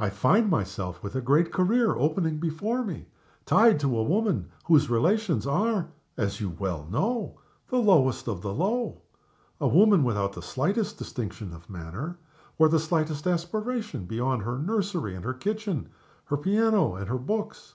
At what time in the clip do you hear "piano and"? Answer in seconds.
16.36-17.08